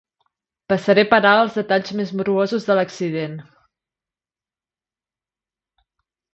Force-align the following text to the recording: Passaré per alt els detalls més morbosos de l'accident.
Passaré 0.71 1.03
per 1.11 1.19
alt 1.31 1.41
els 1.41 1.57
detalls 1.59 1.91
més 1.99 2.15
morbosos 2.21 2.67
de 2.71 2.79
l'accident. 2.81 3.37